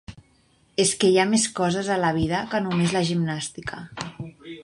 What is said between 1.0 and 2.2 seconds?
que hi ha més coses a la